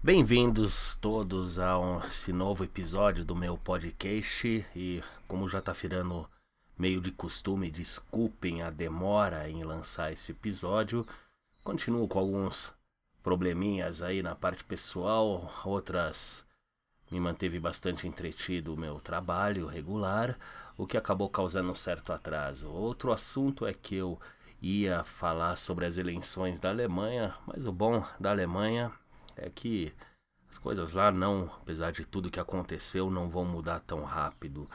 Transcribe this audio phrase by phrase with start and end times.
[0.00, 1.74] Bem-vindos todos a
[2.06, 6.30] esse novo episódio do meu podcast e como já tá virando
[6.78, 11.04] meio de costume, desculpem a demora em lançar esse episódio.
[11.64, 12.72] Continuo com alguns
[13.24, 16.44] probleminhas aí na parte pessoal, outras
[17.10, 20.38] me manteve bastante entretido o meu trabalho regular,
[20.76, 22.70] o que acabou causando um certo atraso.
[22.70, 24.16] Outro assunto é que eu
[24.62, 28.92] ia falar sobre as eleições da Alemanha, mas o bom da Alemanha
[29.38, 29.92] é que
[30.48, 34.68] as coisas lá não, apesar de tudo que aconteceu, não vão mudar tão rápido.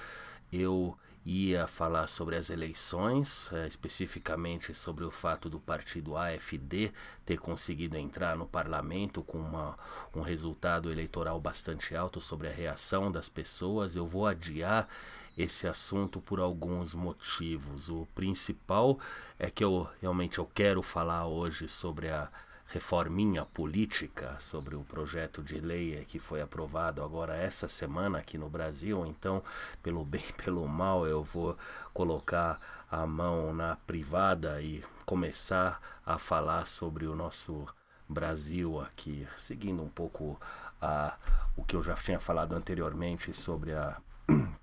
[0.51, 6.91] Eu ia falar sobre as eleições, eh, especificamente sobre o fato do partido AFD
[7.25, 9.77] ter conseguido entrar no parlamento com uma,
[10.13, 13.95] um resultado eleitoral bastante alto sobre a reação das pessoas.
[13.95, 14.87] Eu vou adiar
[15.37, 17.89] esse assunto por alguns motivos.
[17.89, 18.99] O principal
[19.39, 22.29] é que eu realmente eu quero falar hoje sobre a
[22.73, 28.49] reforminha política sobre o projeto de lei que foi aprovado agora essa semana aqui no
[28.49, 29.05] Brasil.
[29.05, 29.43] Então,
[29.83, 31.55] pelo bem pelo mal, eu vou
[31.93, 37.63] colocar a mão na privada e começar a falar sobre o nosso
[38.09, 40.39] Brasil aqui, seguindo um pouco
[40.81, 41.15] a,
[41.55, 44.01] o que eu já tinha falado anteriormente sobre a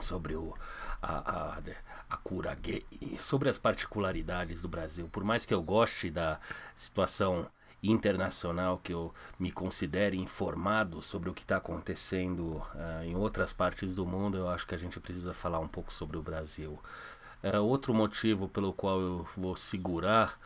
[0.00, 0.54] sobre o,
[1.02, 1.62] a, a,
[2.10, 2.84] a cura gay
[3.18, 5.08] sobre as particularidades do Brasil.
[5.10, 6.38] Por mais que eu goste da
[6.74, 7.46] situação
[7.82, 13.94] internacional, que eu me considere informado sobre o que está acontecendo uh, em outras partes
[13.94, 16.78] do mundo, eu acho que a gente precisa falar um pouco sobre o Brasil.
[17.42, 20.38] Uh, outro motivo pelo qual eu vou segurar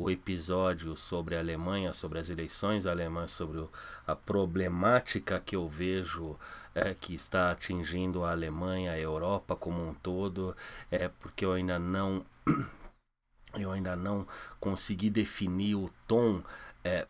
[0.00, 3.70] o episódio sobre a Alemanha, sobre as eleições alemãs, sobre o,
[4.06, 6.38] a problemática que eu vejo
[6.74, 10.56] é, que está atingindo a Alemanha, a Europa como um todo,
[10.90, 12.24] é porque eu ainda não
[13.54, 14.26] eu ainda não
[14.58, 16.42] consegui definir o tom
[16.82, 17.06] é,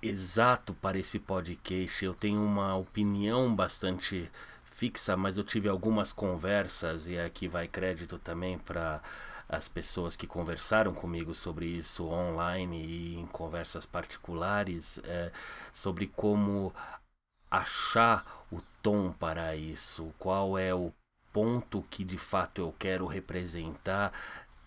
[0.00, 2.04] exato para esse podcast.
[2.04, 4.30] Eu tenho uma opinião bastante
[4.70, 9.02] fixa, mas eu tive algumas conversas e aqui vai crédito também para
[9.48, 15.32] as pessoas que conversaram comigo sobre isso online e em conversas particulares é,
[15.72, 16.72] sobre como
[17.50, 20.92] achar o tom para isso, qual é o
[21.32, 24.12] ponto que de fato eu quero representar.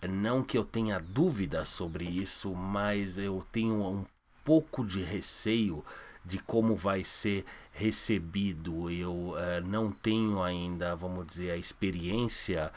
[0.09, 4.05] Não que eu tenha dúvida sobre isso, mas eu tenho um
[4.43, 5.85] pouco de receio
[6.25, 8.89] de como vai ser recebido.
[8.89, 12.71] Eu uh, não tenho ainda, vamos dizer, a experiência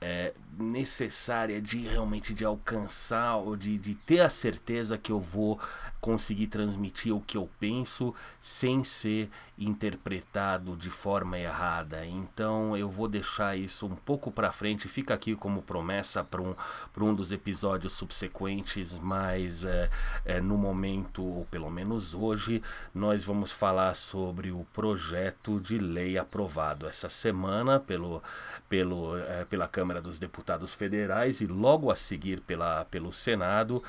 [0.00, 5.60] é, necessária de realmente de alcançar ou de, de ter a certeza que eu vou
[6.00, 9.28] conseguir transmitir o que eu penso sem ser
[9.60, 12.04] interpretado de forma errada.
[12.06, 16.54] Então eu vou deixar isso um pouco para frente, fica aqui como promessa para um,
[16.98, 19.90] um dos episódios subsequentes, mas é,
[20.24, 22.62] é, no momento, ou pelo menos hoje,
[22.94, 28.22] nós vamos falar sobre o projeto de lei aprovado essa semana pelo,
[28.68, 33.82] pelo, é, pela Câmara dos Deputados Federais e logo a seguir pela, pelo Senado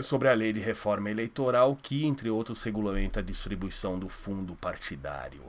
[0.00, 5.42] sobre a lei de reforma eleitoral que, entre outros, regulamenta a distribuição do fundo partidário.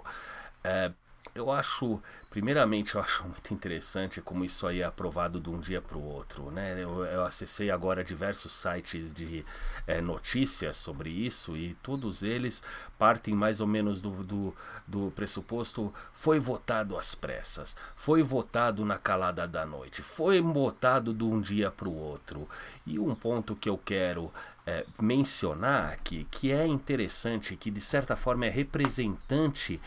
[0.64, 0.92] É,
[1.36, 5.82] eu acho, primeiramente, eu acho muito interessante como isso aí é aprovado de um dia
[5.82, 6.74] para o outro, né?
[6.82, 9.46] Eu, eu, acessei agora diversos sites de
[9.88, 12.64] é, notícias sobre isso e todos eles
[12.98, 14.56] partem mais ou menos do, do,
[14.88, 21.24] do pressuposto foi votado às pressas, foi votado na calada da noite, foi votado de
[21.24, 22.48] um dia para o outro.
[22.86, 24.32] E um ponto que eu quero
[24.66, 29.80] é, mencionar aqui, que é interessante, que de certa forma é representante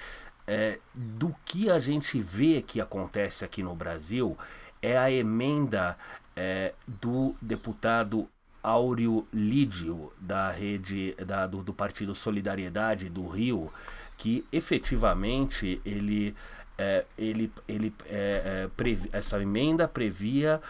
[0.46, 4.36] é, do que a gente vê que acontece aqui no Brasil
[4.80, 5.96] é a emenda
[6.36, 8.28] é, do deputado
[8.62, 13.72] Áureo Lídio, da rede da, do, do, Partido Solidariedade do Rio,
[14.16, 16.34] que efetivamente ele,
[16.78, 20.60] é, ele, ele é, previ, essa emenda previa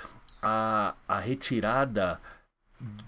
[0.41, 2.19] a, a retirada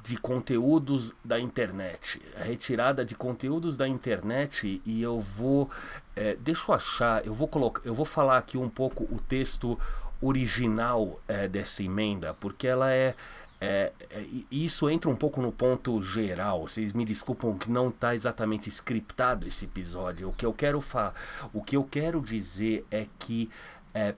[0.05, 5.69] de conteúdos da internet, a retirada de conteúdos da internet e eu vou,
[6.15, 9.79] é, deixa eu achar, eu vou colocar, eu vou falar aqui um pouco o texto
[10.21, 13.15] original é, dessa emenda, porque ela é,
[13.61, 16.69] é, é, isso entra um pouco no ponto geral.
[16.69, 20.29] Vocês me desculpam que não está exatamente scriptado esse episódio.
[20.29, 21.15] O que eu quero falar,
[21.53, 23.49] o que eu quero dizer é que
[23.95, 24.15] é,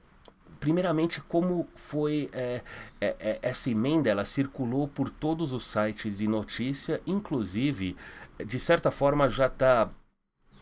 [0.66, 2.60] primeiramente como foi é,
[3.00, 7.96] é, essa emenda ela circulou por todos os sites de notícia inclusive
[8.44, 9.88] de certa forma já está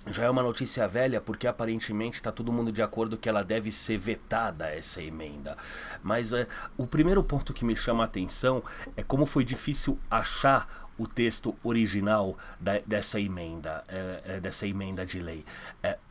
[0.06, 3.72] já é uma notícia velha porque aparentemente está todo mundo de acordo que ela deve
[3.72, 5.56] ser vetada essa emenda
[6.02, 6.46] mas é,
[6.76, 8.62] o primeiro ponto que me chama a atenção
[8.98, 15.04] é como foi difícil achar o texto original da, dessa emenda, é, é, dessa emenda
[15.04, 15.44] de lei.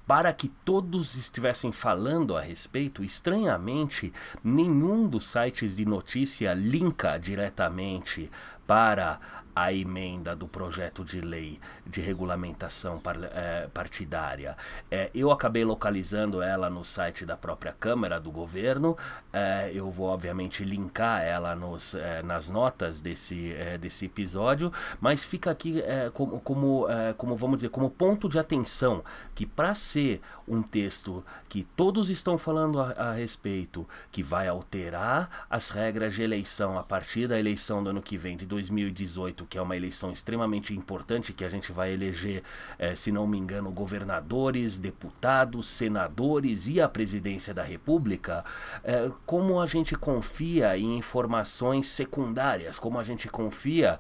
[0.06, 4.12] Para que todos estivessem falando a respeito, estranhamente,
[4.44, 8.30] nenhum dos sites de notícia linka diretamente
[8.68, 9.20] para
[9.56, 14.58] a emenda do projeto de lei de regulamentação par, é, partidária.
[14.90, 18.98] É, eu acabei localizando ela no site da própria Câmara do Governo.
[19.32, 25.84] É, eu vou, obviamente, linkar ela nos, nas notas desse, desse episódio, mas fica aqui
[26.14, 29.04] como, como, como, vamos dizer, como ponto de atenção
[29.36, 35.46] que, para ser um texto que todos estão falando a, a respeito, que vai alterar
[35.50, 39.58] as regras de eleição a partir da eleição do ano que vem, de 2018, que
[39.58, 42.42] é uma eleição extremamente importante, que a gente vai eleger,
[42.80, 48.44] eh, se não me engano, governadores, deputados, senadores e a presidência da República,
[48.84, 54.00] eh, como a gente confia em informações secundárias, como a gente confia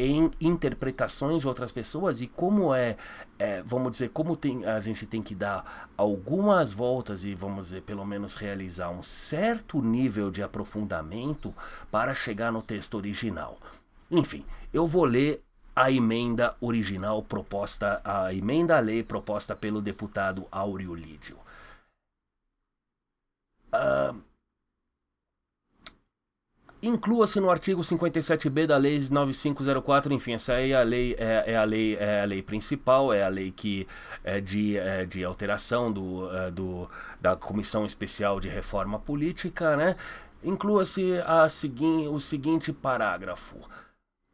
[0.00, 2.96] em interpretações de outras pessoas e como é,
[3.38, 7.82] é, vamos dizer, como tem, a gente tem que dar algumas voltas e vamos dizer,
[7.82, 11.54] pelo menos realizar um certo nível de aprofundamento
[11.90, 13.58] para chegar no texto original.
[14.10, 15.42] Enfim, eu vou ler
[15.76, 21.36] a emenda original proposta, a emenda à lei proposta pelo deputado Áureo Lídio.
[23.72, 24.18] Uh,
[26.82, 31.64] Inclua-se no artigo 57b da Lei 9504, enfim, essa é a lei, é, é, a,
[31.64, 33.86] lei, é a lei principal, é a lei que
[34.24, 36.88] é de, é de alteração do, é, do,
[37.20, 39.94] da Comissão Especial de Reforma Política, né?
[40.42, 41.16] Inclua-se
[41.50, 43.58] segui o seguinte parágrafo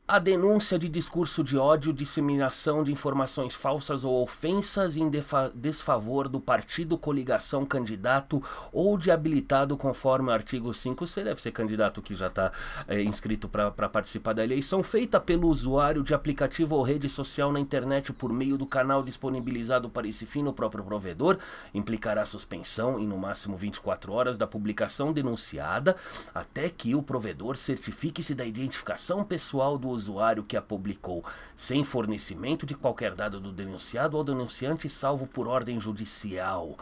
[0.08, 5.11] a denúncia de discurso de ódio, disseminação de informações falsas ou ofensas em
[5.53, 8.41] desfavor do partido, coligação, candidato
[8.73, 11.05] ou de habilitado conforme o artigo 5.
[11.05, 12.53] Você deve ser candidato que já está
[12.87, 17.58] é, inscrito para participar da eleição, feita pelo usuário de aplicativo ou rede social na
[17.58, 21.37] internet por meio do canal disponibilizado para esse fim no próprio provedor,
[21.75, 25.97] implicará suspensão em no máximo 24 horas da publicação denunciada
[26.32, 31.25] até que o provedor certifique-se da identificação pessoal do usuário que a publicou,
[31.56, 36.76] sem fornecimento de qualquer dado do denunciado ou denunciante, salvo por ordem judicial.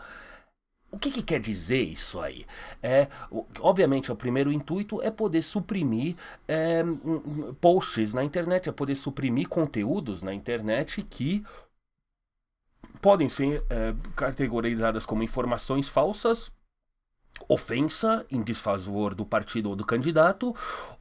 [0.90, 2.46] O que, que, quer dizer isso aí?
[2.81, 3.08] É,
[3.58, 6.14] obviamente, o primeiro intuito é poder suprimir
[6.46, 6.84] é,
[7.61, 11.44] posts na internet, é poder suprimir conteúdos na internet que
[13.02, 16.52] podem ser é, categorizadas como informações falsas
[17.49, 20.55] ofensa em desfavor do partido ou do candidato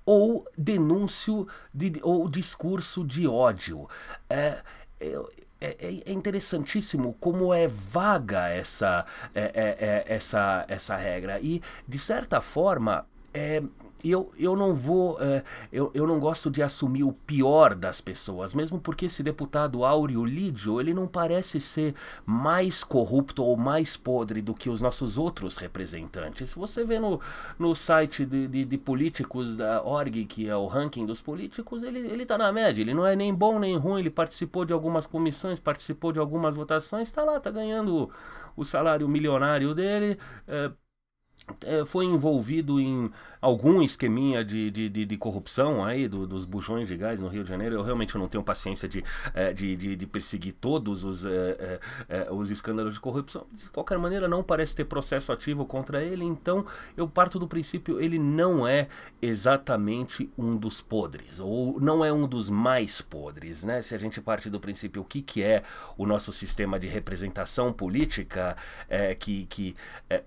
[0.06, 3.88] ou denúncio de, ou discurso de ódio.
[4.30, 4.62] É,
[5.00, 5.16] é,
[5.62, 11.98] é, é interessantíssimo como é vaga essa, é, é, é, essa, essa regra e de
[11.98, 13.64] certa forma é,
[14.04, 15.22] eu, eu não vou.
[15.22, 19.86] É, eu, eu não gosto de assumir o pior das pessoas, mesmo porque esse deputado
[19.86, 21.96] Áureo Lídio, ele não parece ser
[22.26, 26.50] mais corrupto ou mais podre do que os nossos outros representantes.
[26.50, 27.20] Se você vê no,
[27.58, 32.00] no site de, de, de políticos da org, que é o ranking dos políticos, ele,
[32.00, 32.82] ele tá na média.
[32.82, 36.56] Ele não é nem bom nem ruim, ele participou de algumas comissões, participou de algumas
[36.56, 38.10] votações, está lá, tá ganhando
[38.56, 40.18] o salário milionário dele.
[40.48, 40.72] É,
[41.86, 43.12] foi envolvido em
[43.44, 47.44] algum esqueminha de, de, de, de corrupção aí do, dos bujões de gás no Rio
[47.44, 47.75] de Janeiro.
[47.75, 49.04] Eu realmente não tenho paciência de,
[49.34, 53.45] é, de, de, de, perseguir todos os, é, é, é, os escândalos de corrupção.
[53.51, 56.65] De qualquer maneira, não parece ter processo ativo contra ele, então
[56.96, 58.88] eu parto do princípio ele não é
[59.22, 63.82] exatamente um dos podres, ou não é um dos mais podres, né?
[63.82, 65.63] Se a gente parte do princípio o que, que é
[65.98, 68.56] o nosso sistema de representação política,
[68.88, 69.75] é, que, que
[70.10, 70.24] é,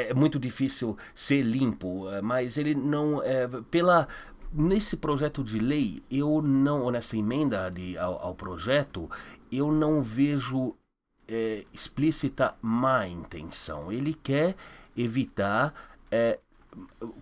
[0.00, 4.08] é, é muito difícil ser limpo, é, mas ele não é pela
[4.52, 9.08] nesse projeto de lei eu não nessa emenda de, ao, ao projeto
[9.52, 10.74] eu não vejo
[11.30, 13.92] é, explícita má intenção.
[13.92, 14.56] Ele quer
[14.96, 15.72] evitar
[16.10, 16.40] é,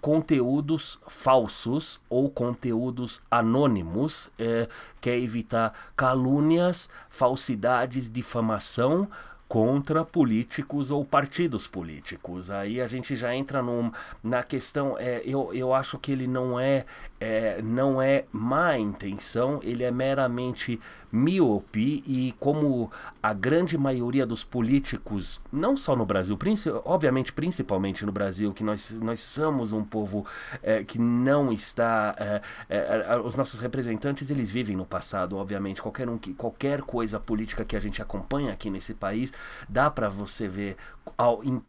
[0.01, 4.67] conteúdos falsos ou conteúdos anônimos, é,
[5.01, 9.09] quer evitar calúnias, falsidades, difamação
[9.49, 12.51] contra políticos ou partidos políticos.
[12.51, 13.91] Aí a gente já entra num,
[14.23, 16.85] na questão, é, eu, eu acho que ele não é,
[17.19, 20.79] é, não é má intenção, ele é meramente
[21.11, 22.91] míope e como
[23.23, 26.39] a grande maioria dos políticos, não só no Brasil,
[26.85, 30.27] obviamente principalmente no Brasil, que nós, nós somos um povo
[30.63, 36.09] é, que não está, é, é, os nossos representantes eles vivem no passado, obviamente, qualquer,
[36.09, 39.33] um, qualquer coisa política que a gente acompanha aqui nesse país,
[39.69, 40.77] dá para você ver
[41.17, 41.63] ao, em,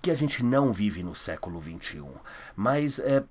[0.00, 2.04] que a gente não vive no século XXI.
[2.54, 3.24] Mas é,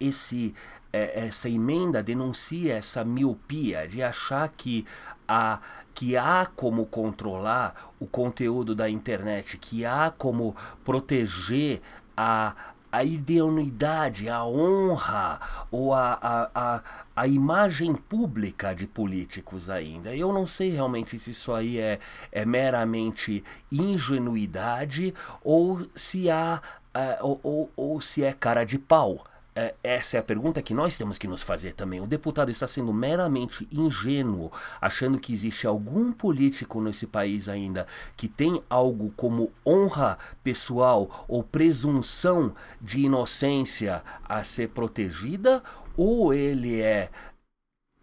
[0.00, 0.54] esse
[0.92, 4.84] é, essa emenda denuncia essa miopia de achar que
[5.26, 5.58] há,
[5.94, 11.80] que há como controlar o conteúdo da internet, que há como proteger
[12.14, 12.54] a,
[12.90, 16.82] a idoneidade, a honra ou a, a, a,
[17.16, 20.14] a, imagem pública de políticos ainda.
[20.14, 21.98] Eu não sei realmente se isso aí é,
[22.30, 26.60] é meramente ingenuidade ou se há
[26.94, 29.24] uh, ou, ou, ou se é cara de pau.
[29.54, 32.00] É, essa é a pergunta que nós temos que nos fazer também.
[32.00, 38.28] O deputado está sendo meramente ingênuo, achando que existe algum político nesse país ainda que
[38.28, 45.62] tem algo como honra pessoal ou presunção de inocência a ser protegida,
[45.98, 47.10] ou ele é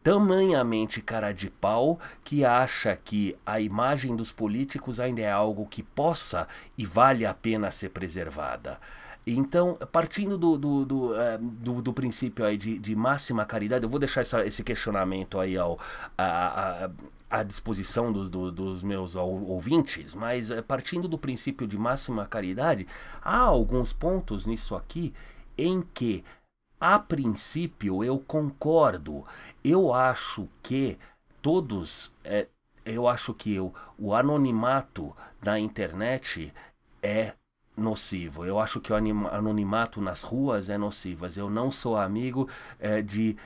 [0.03, 5.82] tamanhamente cara de pau que acha que a imagem dos políticos ainda é algo que
[5.82, 8.79] possa e vale a pena ser preservada.
[9.25, 13.89] Então, partindo do, do, do, uh, do, do, princípio aí de, de máxima caridade, eu
[13.89, 15.79] vou deixar essa, esse questionamento aí ao,
[16.17, 16.89] a, a,
[17.29, 22.88] à disposição dos, do, dos meus ouvintes, mas uh, partindo do princípio de máxima caridade,
[23.21, 25.13] há alguns pontos nisso aqui
[25.57, 26.23] em que,
[26.79, 29.25] a princípio, eu concordo.
[29.63, 30.97] Eu acho que
[31.41, 32.11] todos.
[32.23, 32.47] É,
[32.85, 36.53] eu acho que o, o anonimato da internet
[37.03, 37.33] é
[37.79, 38.45] nocivo.
[38.45, 41.25] Eu acho que o anonimato nas ruas é nocivo.
[41.36, 42.48] Eu não sou amigo
[42.79, 43.38] é, de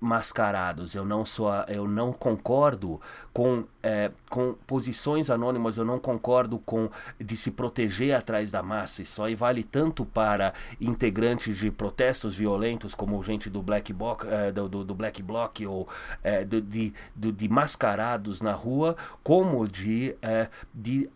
[0.00, 0.94] mascarados.
[0.94, 3.00] Eu não sou, eu não concordo
[3.32, 5.78] com, é, com posições anônimas.
[5.78, 9.00] Eu não concordo com de se proteger atrás da massa.
[9.00, 14.52] Isso aí vale tanto para integrantes de protestos violentos, como gente do Black Bloc, é,
[14.52, 15.88] do, do, Black Bloc ou
[16.22, 21.08] é, de, de, de, mascarados na rua, como de, é, de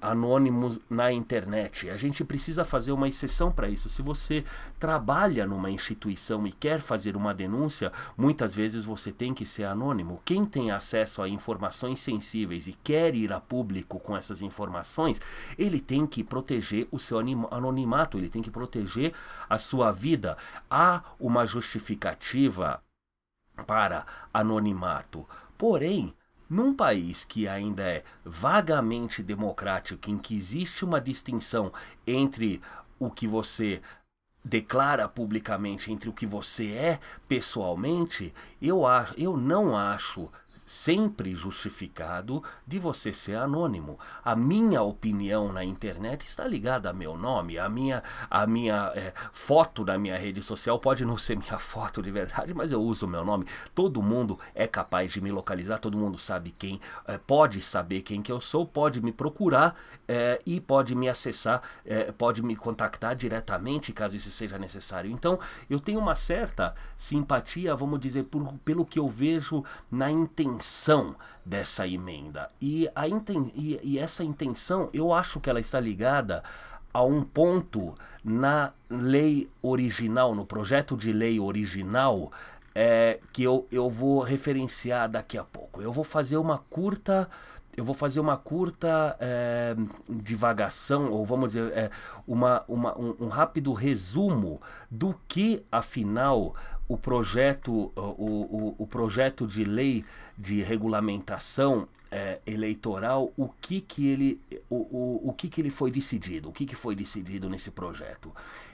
[0.00, 1.90] anônimos na internet.
[1.90, 3.88] A gente precisa fazer uma exceção para isso.
[3.88, 4.44] Se você
[4.78, 10.20] trabalha numa instituição e quer fazer uma denúncia Muitas vezes você tem que ser anônimo.
[10.24, 15.20] Quem tem acesso a informações sensíveis e quer ir a público com essas informações,
[15.58, 19.12] ele tem que proteger o seu anonimato, ele tem que proteger
[19.48, 20.36] a sua vida.
[20.70, 22.82] Há uma justificativa
[23.66, 25.26] para anonimato.
[25.58, 26.14] Porém,
[26.48, 31.72] num país que ainda é vagamente democrático, em que existe uma distinção
[32.06, 32.60] entre
[32.98, 33.82] o que você
[34.46, 38.32] declara publicamente entre o que você é pessoalmente,
[38.62, 38.82] eu,
[39.16, 40.30] eu não acho
[40.66, 43.98] sempre justificado de você ser anônimo.
[44.24, 49.12] A minha opinião na internet está ligada a meu nome, a minha, a minha é,
[49.32, 53.06] foto na minha rede social pode não ser minha foto de verdade, mas eu uso
[53.06, 53.46] o meu nome.
[53.74, 58.20] Todo mundo é capaz de me localizar, todo mundo sabe quem, é, pode saber quem
[58.20, 59.76] que eu sou, pode me procurar
[60.08, 65.10] é, e pode me acessar, é, pode me contactar diretamente caso isso seja necessário.
[65.10, 65.38] Então
[65.70, 71.14] eu tenho uma certa simpatia, vamos dizer, por, pelo que eu vejo na intenção intenção
[71.44, 72.48] dessa emenda.
[72.60, 76.42] E, a inten e, e essa intenção, eu acho que ela está ligada
[76.92, 77.94] a um ponto
[78.24, 82.32] na lei original, no projeto de lei original,
[82.74, 85.80] é, que eu, eu vou referenciar daqui a pouco.
[85.80, 87.28] Eu vou fazer uma curta
[87.76, 89.76] eu vou fazer uma curta é,
[90.08, 91.90] divagação, ou vamos dizer, é,
[92.26, 96.54] uma, uma, um, um, rápido resumo do que, afinal,
[96.88, 100.04] o projeto, o, o, o projeto de lei
[100.38, 104.40] de regulamentação é, eleitoral, o que que ele,
[104.70, 108.32] o, o, o que que ele foi decidido, o que que foi decidido nesse projeto.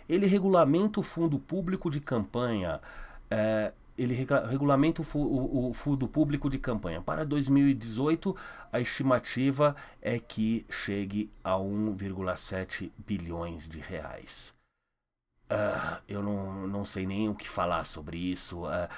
[0.09, 2.81] Ele regulamenta o fundo público de campanha
[3.31, 7.01] é, ele regulamenta o, o, fundo público de campanha.
[7.01, 8.35] Para 2018,
[8.73, 14.55] a estimativa é que chegue a 1,7 bilhões de reais.
[15.53, 18.65] Uh, eu não, não sei nem o que falar sobre isso.
[18.65, 18.89] Uh,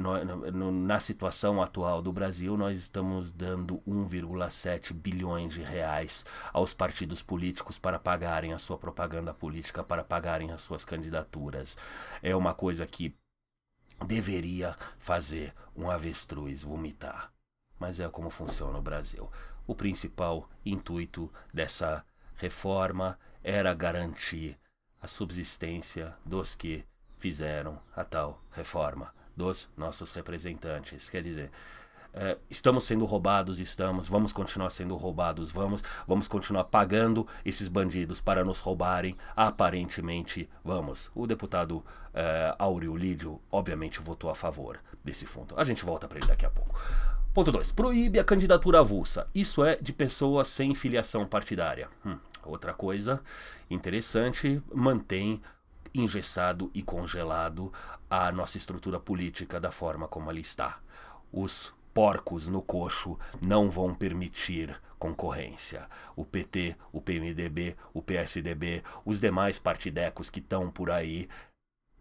[0.00, 6.72] no, no, na situação atual do Brasil, nós estamos dando 1,7 bilhões de reais aos
[6.72, 11.76] partidos políticos para pagarem a sua propaganda política, para pagarem as suas candidaturas.
[12.22, 13.12] É uma coisa que
[14.06, 17.32] deveria fazer um avestruz vomitar.
[17.80, 19.28] Mas é como funciona o Brasil.
[19.66, 22.04] O principal intuito dessa
[22.36, 24.56] reforma era garantir
[25.06, 26.84] a subsistência dos que
[27.16, 31.08] fizeram a tal reforma, dos nossos representantes.
[31.08, 31.48] Quer dizer,
[32.12, 38.20] é, estamos sendo roubados, estamos, vamos continuar sendo roubados, vamos, vamos continuar pagando esses bandidos
[38.20, 41.08] para nos roubarem, aparentemente vamos.
[41.14, 42.52] O deputado é,
[42.98, 45.54] Lídio, obviamente, votou a favor desse fundo.
[45.56, 46.74] A gente volta para ele daqui a pouco.
[47.36, 47.70] Ponto 2.
[47.70, 49.28] Proíbe a candidatura avulsa.
[49.34, 51.86] Isso é de pessoas sem filiação partidária.
[52.04, 52.16] Hum,
[52.46, 53.22] outra coisa
[53.70, 55.40] interessante, mantém
[55.94, 57.72] engessado e congelado
[58.10, 60.80] a nossa estrutura política da forma como ela está.
[61.32, 65.88] Os porcos no coxo não vão permitir concorrência.
[66.14, 71.28] O PT, o PMDB, o PSDB, os demais partidecos que estão por aí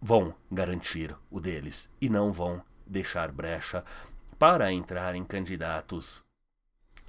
[0.01, 3.83] vão garantir o deles e não vão deixar brecha
[4.37, 6.23] para entrarem candidatos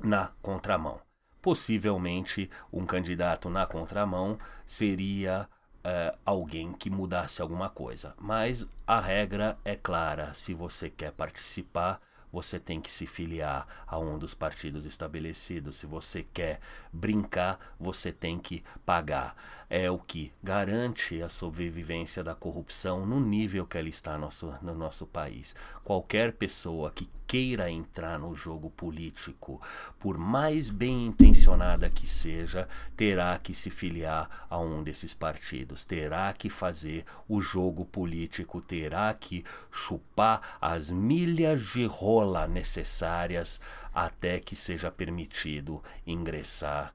[0.03, 1.06] na contramão.
[1.47, 4.37] Possivelmente, um candidato na contramão
[4.67, 8.17] seria uh, alguém que mudasse alguma coisa.
[8.19, 12.01] Mas a regra é clara: se você quer participar,
[12.37, 15.77] você tem que se filiar a um dos partidos estabelecidos.
[15.77, 16.61] Se você quer
[16.93, 19.35] brincar, você tem que pagar.
[19.71, 24.55] É o que garante a sobrevivência da corrupção no nível que ela está no nosso,
[24.61, 25.57] no nosso país.
[25.83, 29.61] Qualquer pessoa que queira entrar no jogo político,
[29.99, 36.33] por mais bem intencionada que seja, terá que se filiar a um desses partidos, terá
[36.33, 43.61] que fazer o jogo político, terá que chupar as milhas de rola necessárias
[43.95, 46.95] até que seja permitido ingressar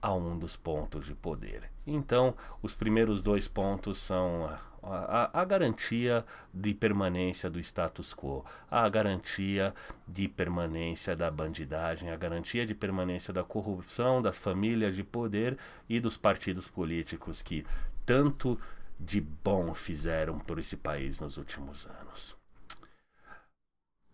[0.00, 1.70] a um dos pontos de poder.
[1.86, 4.46] Então, os primeiros dois pontos são
[4.82, 9.74] a, a, garantia de permanência do status quo, a garantia
[10.06, 15.56] de permanência da bandidagem, a garantia de permanência da corrupção, das famílias de poder
[15.88, 17.64] e dos partidos políticos que
[18.04, 18.58] tanto
[19.00, 22.43] de bom fizeram por esse país nos últimos anos.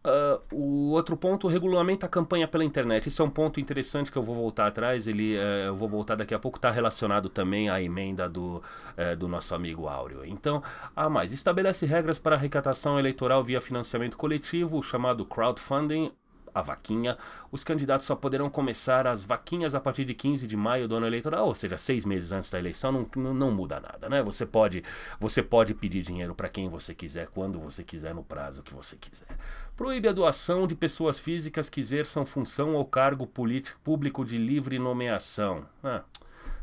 [0.02, 3.06] Uh, o outro ponto, regulamenta a campanha pela internet.
[3.06, 5.06] Isso é um ponto interessante que eu vou voltar atrás.
[5.06, 6.56] Ele, uh, eu vou voltar daqui a pouco.
[6.56, 8.62] Está relacionado também à emenda do,
[8.96, 10.24] uh, do nosso amigo Áureo.
[10.24, 10.62] Então,
[10.96, 16.10] a mais, estabelece regras para arrecadação eleitoral via financiamento coletivo, chamado crowdfunding,
[16.54, 17.16] a vaquinha.
[17.50, 21.06] Os candidatos só poderão começar as vaquinhas a partir de 15 de maio do ano
[21.06, 24.22] eleitoral, ou seja, seis meses antes da eleição, não, não, não muda nada, né?
[24.22, 24.82] Você pode,
[25.18, 28.96] você pode pedir dinheiro para quem você quiser, quando você quiser, no prazo que você
[28.96, 29.28] quiser.
[29.76, 34.78] Proíbe a doação de pessoas físicas que exerçam função ou cargo político público de livre
[34.78, 35.64] nomeação.
[35.82, 36.02] Ah.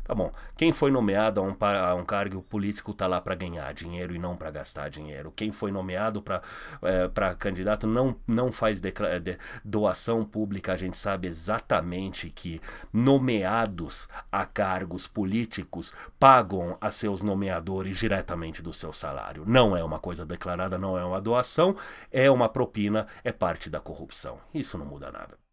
[0.08, 0.32] Tá bom.
[0.56, 4.18] Quem foi nomeado a um, a um cargo político está lá para ganhar dinheiro e
[4.18, 5.30] não para gastar dinheiro.
[5.36, 6.40] Quem foi nomeado para
[6.82, 8.90] é, candidato não, não faz de,
[9.62, 10.72] doação pública.
[10.72, 12.58] A gente sabe exatamente que
[12.90, 19.44] nomeados a cargos políticos pagam a seus nomeadores diretamente do seu salário.
[19.46, 21.76] Não é uma coisa declarada, não é uma doação,
[22.10, 24.38] é uma propina, é parte da corrupção.
[24.54, 25.47] Isso não muda nada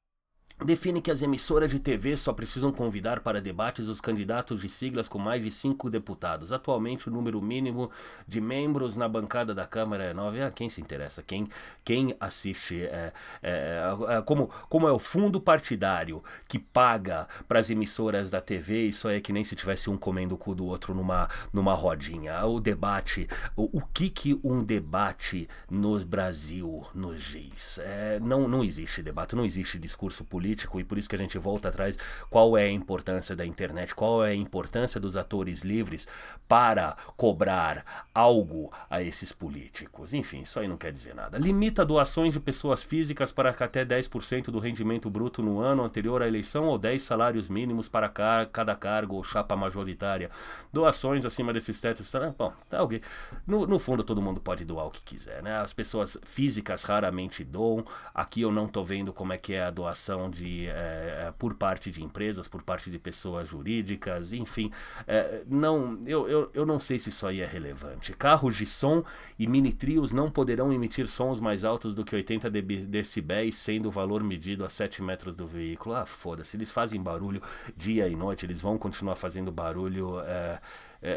[0.63, 5.07] define que as emissoras de TV só precisam convidar para debates os candidatos de siglas
[5.07, 6.53] com mais de cinco deputados.
[6.53, 7.91] Atualmente, o número mínimo
[8.25, 10.41] de membros na bancada da Câmara é nove.
[10.41, 11.21] Ah, quem se interessa?
[11.21, 11.47] Quem,
[11.83, 12.83] quem assiste?
[12.83, 13.11] É,
[13.43, 18.87] é, é, como, como é o fundo partidário que paga para as emissoras da TV,
[18.87, 22.45] isso é que nem se tivesse um comendo o cu do outro numa, numa rodinha.
[22.45, 27.77] O debate, o, o que, que um debate no Brasil nos diz?
[27.79, 31.19] É, não, não existe debate, não existe discurso político político e por isso que a
[31.19, 31.97] gente volta atrás
[32.29, 36.07] qual é a importância da internet, qual é a importância dos atores livres
[36.47, 40.13] para cobrar algo a esses políticos.
[40.13, 41.39] Enfim, isso aí não quer dizer nada.
[41.39, 46.27] Limita doações de pessoas físicas para até 10% do rendimento bruto no ano anterior à
[46.27, 50.29] eleição ou 10 salários mínimos para cada cargo ou chapa majoritária.
[50.71, 53.01] Doações acima desses tetos, tá, bom, tá ok.
[53.47, 55.57] No, no fundo, todo mundo pode doar o que quiser, né?
[55.57, 57.83] As pessoas físicas raramente doam.
[58.13, 61.89] Aqui eu não tô vendo como é que é a doação de, é, por parte
[61.89, 64.69] de empresas, por parte de pessoas jurídicas, enfim.
[65.07, 68.13] É, não, eu, eu, eu não sei se isso aí é relevante.
[68.13, 69.03] Carros de som
[69.39, 72.49] e mini trios não poderão emitir sons mais altos do que 80
[72.87, 75.95] decibéis, sendo o valor medido a 7 metros do veículo.
[75.95, 77.41] Ah, foda-se, eles fazem barulho
[77.75, 80.19] dia e noite, eles vão continuar fazendo barulho.
[80.21, 80.59] É,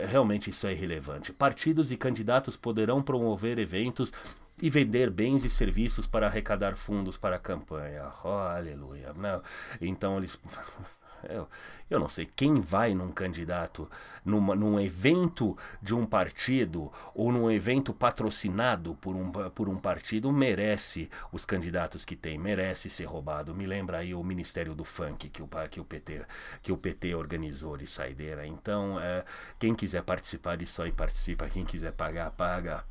[0.06, 1.32] realmente isso é irrelevante.
[1.32, 4.12] Partidos e candidatos poderão promover eventos
[4.60, 8.10] e vender bens e serviços para arrecadar fundos para a campanha.
[8.24, 9.12] Oh, aleluia.
[9.14, 9.42] Não.
[9.80, 10.40] Então eles.
[11.28, 11.48] Eu,
[11.90, 13.90] eu não sei quem vai num candidato,
[14.24, 20.30] numa, num evento de um partido ou num evento patrocinado por um, por um partido,
[20.30, 23.54] merece os candidatos que tem, merece ser roubado.
[23.54, 26.22] Me lembra aí o Ministério do Funk que o, que o, PT,
[26.62, 28.46] que o PT organizou de saideira.
[28.46, 29.24] Então, é,
[29.58, 31.48] quem quiser participar disso aí, participa.
[31.48, 32.84] Quem quiser pagar, paga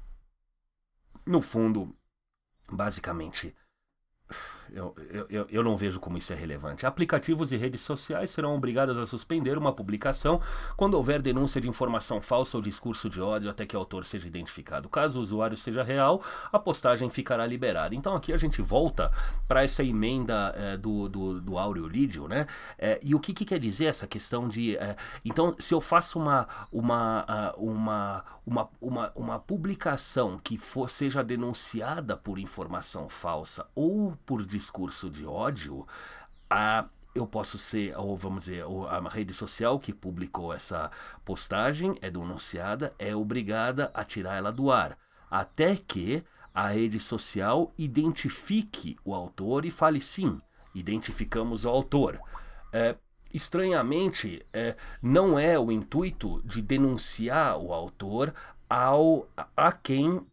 [1.27, 1.95] no fundo,
[2.69, 3.55] basicamente,
[4.73, 4.95] eu,
[5.29, 6.85] eu, eu não vejo como isso é relevante.
[6.85, 10.41] Aplicativos e redes sociais serão obrigados a suspender uma publicação
[10.75, 14.27] quando houver denúncia de informação falsa ou discurso de ódio até que o autor seja
[14.27, 14.89] identificado.
[14.89, 17.95] Caso o usuário seja real, a postagem ficará liberada.
[17.95, 19.11] Então aqui a gente volta
[19.47, 22.47] para essa emenda é, do, do, do Áureo Lídio, né?
[22.77, 24.75] É, e o que, que, quer dizer essa questão de.
[24.77, 30.89] É, então, se eu faço uma, uma, ah, uma, uma, uma, uma publicação que for,
[30.89, 35.88] seja denunciada por informação falsa ou por discurso de ódio,
[36.49, 40.91] a, eu posso ser, ou vamos dizer, a rede social que publicou essa
[41.25, 44.97] postagem é denunciada, é obrigada a tirar ela do ar,
[45.30, 50.41] até que a rede social identifique o autor e fale sim,
[50.73, 52.19] identificamos o autor.
[52.73, 52.95] É,
[53.34, 58.34] estranhamente, é, não é o intuito de denunciar o autor
[58.69, 60.25] ao a quem,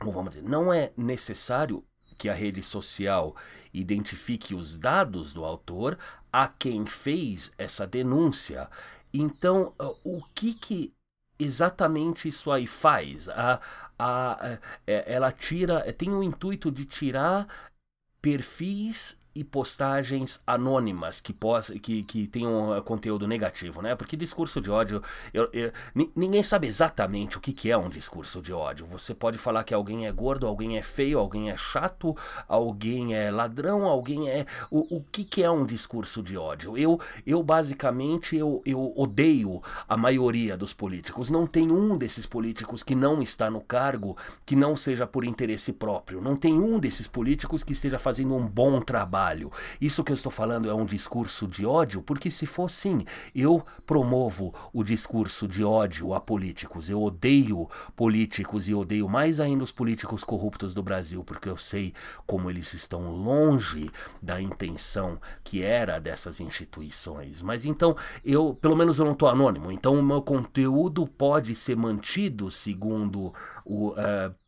[0.00, 1.82] vamos dizer, não é necessário
[2.12, 3.34] que a rede social
[3.72, 5.98] identifique os dados do autor
[6.32, 8.68] a quem fez essa denúncia.
[9.12, 10.92] Então, ah, o que que
[11.38, 13.28] exatamente isso aí faz?
[13.28, 13.60] A,
[13.98, 17.46] a, é, ela tira, tem o intuito de tirar
[18.20, 23.94] perfis e postagens anônimas que, possa, que, que tenham uh, conteúdo negativo, né?
[23.94, 25.72] Porque discurso de ódio, eu, eu,
[26.14, 28.86] ninguém sabe exatamente o que, que é um discurso de ódio.
[28.86, 32.14] Você pode falar que alguém é gordo, alguém é feio, alguém é chato,
[32.46, 34.44] alguém é ladrão, alguém é.
[34.70, 36.76] O, o que, que é um discurso de ódio?
[36.76, 41.30] Eu, eu basicamente, eu, eu odeio a maioria dos políticos.
[41.30, 45.72] Não tem um desses políticos que não está no cargo que não seja por interesse
[45.72, 46.20] próprio.
[46.20, 49.50] Não tem um desses políticos que esteja fazendo um bom trabalho trabalho.
[49.80, 53.04] Isso que eu estou falando é um discurso de ódio, porque se for sim,
[53.34, 56.88] eu promovo o discurso de ódio a políticos.
[56.88, 61.92] Eu odeio políticos e odeio mais ainda os políticos corruptos do Brasil, porque eu sei
[62.26, 67.40] como eles estão longe da intenção que era dessas instituições.
[67.42, 71.76] Mas então, eu, pelo menos eu não estou anônimo, então o meu conteúdo pode ser
[71.76, 73.32] mantido segundo
[73.64, 73.90] o.
[73.90, 74.42] Uh,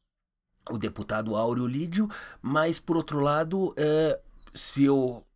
[0.71, 2.09] o deputado Áureo Lídio,
[2.41, 4.24] mas por outro lado, uh,
[4.55, 5.27] se eu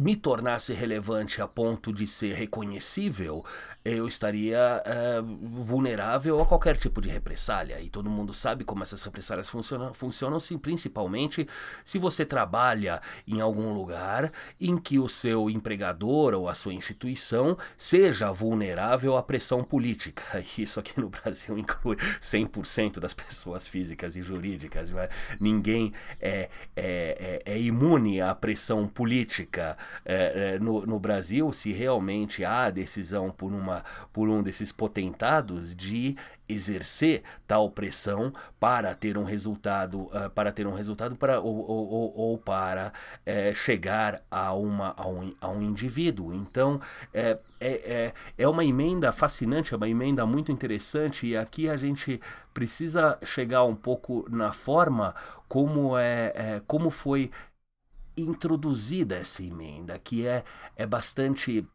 [0.00, 3.44] me tornasse relevante a ponto de ser reconhecível,
[3.84, 5.22] eu estaria uh,
[5.62, 7.78] vulnerável a qualquer tipo de represália.
[7.82, 11.46] E todo mundo sabe como essas represálias funcionam, funcionam sim, principalmente
[11.84, 17.58] se você trabalha em algum lugar em que o seu empregador ou a sua instituição
[17.76, 20.22] seja vulnerável à pressão política.
[20.56, 24.88] Isso aqui no Brasil inclui 100% das pessoas físicas e jurídicas.
[25.38, 31.72] Ninguém é, é, é, é imune à pressão política é, é, no, no Brasil se
[31.72, 36.16] realmente há decisão por, uma, por um desses potentados de
[36.48, 42.12] exercer tal pressão para ter um resultado uh, para ter um resultado para ou, ou,
[42.16, 42.92] ou para
[43.24, 46.34] é, chegar a uma a um, a um indivíduo.
[46.34, 46.80] Então
[47.14, 51.76] é, é, é, é uma emenda fascinante é uma emenda muito interessante e aqui a
[51.76, 52.20] gente
[52.52, 55.14] precisa chegar um pouco na forma
[55.48, 57.30] como é, é como foi
[58.22, 60.44] introduzida essa emenda, que é,
[60.76, 61.66] é bastante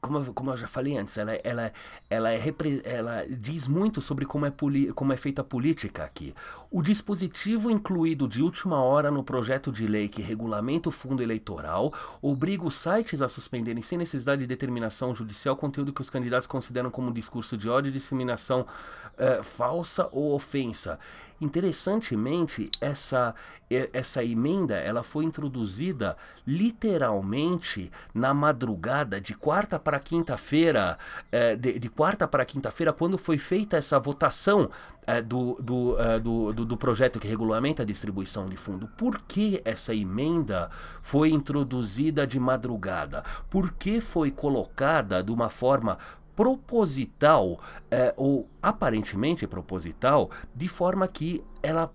[0.00, 1.72] como, como eu já falei antes, ela, ela,
[2.08, 2.42] ela, é,
[2.84, 4.52] ela diz muito sobre como é,
[4.94, 6.34] como é feita a política aqui.
[6.70, 11.92] O dispositivo incluído de última hora no projeto de lei que regulamenta o fundo eleitoral
[12.22, 16.90] obriga os sites a suspenderem, sem necessidade de determinação judicial, conteúdo que os candidatos consideram
[16.90, 20.98] como discurso de ódio, disseminação uh, falsa ou ofensa.
[21.40, 23.34] Interessantemente, essa,
[23.70, 26.14] essa emenda ela foi introduzida
[26.46, 30.98] literalmente na madrugada de quarta para quinta-feira,
[31.32, 34.68] é, de, de, quarta para quinta-feira, quando foi feita essa votação
[35.06, 38.86] é, do, do, é, do, do, do projeto que regulamenta a distribuição de fundo.
[38.88, 40.68] Por que essa emenda
[41.00, 43.24] foi introduzida de madrugada?
[43.48, 45.96] Por que foi colocada de uma forma
[46.40, 51.92] proposital, é, ou aparentemente proposital, de forma que ela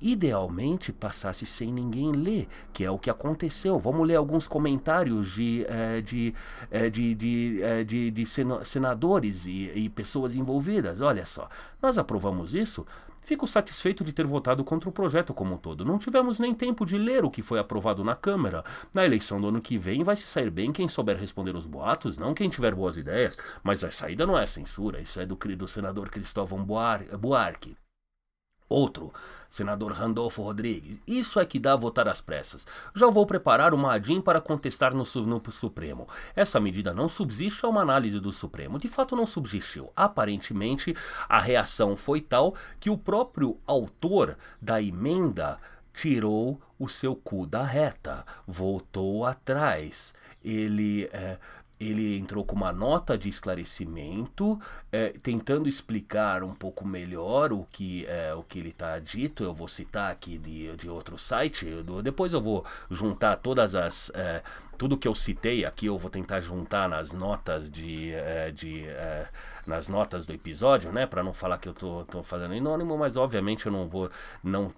[0.00, 3.76] idealmente passasse sem ninguém ler, que é o que aconteceu.
[3.76, 6.32] Vamos ler alguns comentários de, é, de,
[6.70, 8.24] é, de, de, é, de, de,
[8.62, 11.00] senadores e, e pessoas envolvidas.
[11.00, 11.48] Olha só,
[11.82, 12.86] nós aprovamos isso
[13.24, 15.84] Fico satisfeito de ter votado contra o projeto como um todo.
[15.84, 18.62] Não tivemos nem tempo de ler o que foi aprovado na Câmara.
[18.92, 22.18] Na eleição do ano que vem vai se sair bem quem souber responder os boatos,
[22.18, 23.36] não quem tiver boas ideias.
[23.62, 27.76] Mas a saída não é censura, isso é do, do senador Cristóvão Buarque.
[28.74, 29.12] Outro,
[29.48, 32.66] senador Randolfo Rodrigues, isso é que dá a votar às pressas.
[32.92, 36.08] Já vou preparar uma ADIM para contestar no, no, Supremo.
[36.34, 38.76] Essa medida não subsiste a uma análise do Supremo.
[38.76, 39.92] De fato, não subsistiu.
[39.94, 40.92] Aparentemente,
[41.28, 45.60] a reação foi tal que o próprio autor da emenda
[45.92, 50.12] tirou o seu cu da reta, voltou atrás.
[50.42, 51.38] Ele é,
[51.80, 54.58] ele entrou com uma nota de esclarecimento,
[54.92, 59.42] é, tentando explicar um pouco melhor o que, é, o que ele está dito.
[59.44, 64.10] Eu vou citar aqui de, de outro site, eu, depois eu vou juntar todas as.
[64.14, 64.42] É,
[64.76, 68.12] tudo que eu citei aqui, eu vou tentar juntar nas notas de.
[68.12, 69.28] É, de é,
[69.66, 71.06] nas notas do episódio, né?
[71.06, 74.10] Para não falar que eu tô, tô fazendo anônimo, mas obviamente eu não vou.
[74.42, 74.72] Não,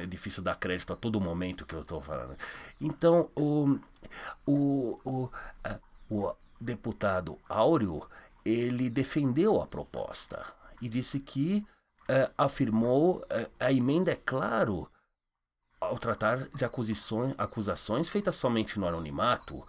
[0.00, 2.36] é difícil dar crédito a todo momento que eu estou falando.
[2.80, 3.78] Então, o.
[4.46, 5.30] o, o,
[6.10, 8.06] o deputado Áureo,
[8.44, 10.44] ele defendeu a proposta
[10.80, 11.66] e disse que
[12.08, 14.88] é, afirmou é, a emenda é claro
[15.80, 19.64] ao tratar de acusações, acusações feitas somente no anonimato,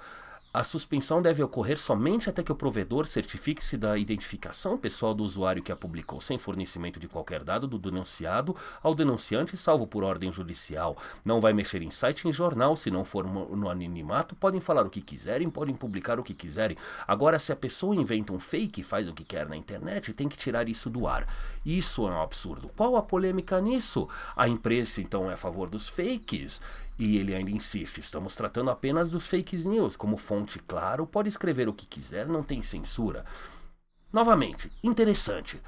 [0.54, 5.64] a suspensão deve ocorrer somente até que o provedor certifique-se da identificação pessoal do usuário
[5.64, 10.32] que a publicou, sem fornecimento de qualquer dado do denunciado ao denunciante, salvo por ordem
[10.32, 10.96] judicial.
[11.26, 14.92] Não vai mexer em site em jornal, se não for no anonimato, podem falar o
[14.92, 16.78] que quiserem, podem publicar o que quiserem.
[17.08, 20.30] Agora, se a pessoa inventa um fake e faz o que quer na internet, tem
[20.30, 21.28] que tirar isso do ar.
[21.66, 22.70] Isso é um absurdo.
[22.78, 24.08] Qual a polêmica nisso?
[24.36, 26.62] A imprensa, então, é a favor dos fakes.
[26.98, 29.96] E ele ainda insiste: estamos tratando apenas dos fake news.
[29.96, 33.26] Como fonte, claro, pode escrever o que quiser, não tem censura.
[34.12, 35.62] Novamente, interessante.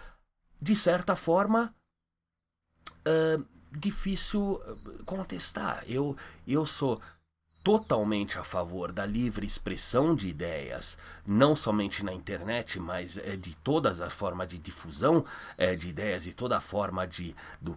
[0.61, 1.73] De certa forma,
[3.07, 4.61] uh, difícil
[5.05, 5.83] contestar.
[5.87, 6.15] Eu,
[6.47, 7.01] eu sou
[7.65, 13.55] totalmente a favor da livre expressão de ideias, não somente na internet, mas é, de
[13.55, 15.25] todas as formas de difusão
[15.57, 17.75] é, de ideias e toda a forma de, do,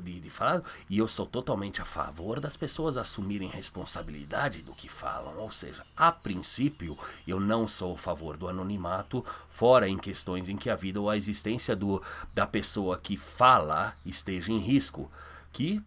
[0.00, 0.62] de, de, falar.
[0.88, 5.36] E eu sou totalmente a favor das pessoas assumirem responsabilidade do que falam.
[5.38, 10.56] Ou seja, a princípio, eu não sou a favor do anonimato, fora em questões em
[10.56, 12.00] que a vida ou a existência do,
[12.32, 15.10] da pessoa que fala esteja em risco.
[15.52, 15.82] Que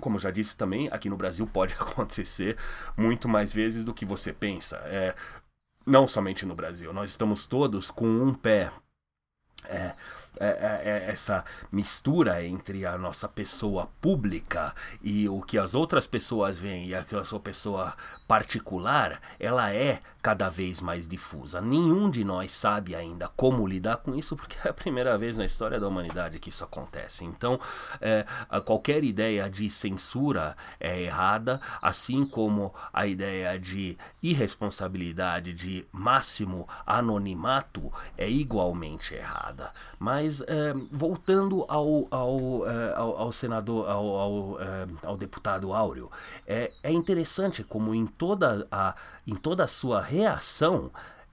[0.00, 2.56] como já disse também, aqui no Brasil pode acontecer
[2.96, 4.76] muito mais vezes do que você pensa.
[4.84, 5.14] É,
[5.86, 8.70] não somente no Brasil, nós estamos todos com um pé
[9.64, 9.94] é,
[10.40, 16.06] é, é, é, essa mistura entre a nossa pessoa pública e o que as outras
[16.06, 17.94] pessoas veem e a sua pessoa
[18.26, 21.60] particular, ela é cada vez mais difusa.
[21.60, 25.44] Nenhum de nós sabe ainda como lidar com isso, porque é a primeira vez na
[25.44, 27.24] história da humanidade que isso acontece.
[27.24, 27.58] Então,
[28.00, 28.26] é,
[28.64, 37.90] qualquer ideia de censura é errada, assim como a ideia de irresponsabilidade, de máximo anonimato,
[38.16, 39.72] é igualmente errada.
[39.98, 46.10] Mas é, voltando ao, ao, é, ao, ao, senador, ao, ao, é, ao deputado Áureo,
[46.46, 48.94] é, é interessante como em toda a,
[49.26, 50.90] em toda a sua reação